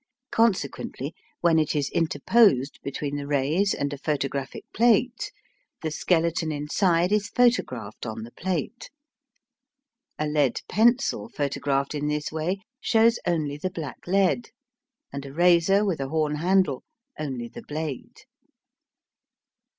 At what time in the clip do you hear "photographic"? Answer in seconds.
3.99-4.65